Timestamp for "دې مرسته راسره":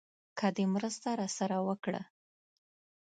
0.55-1.57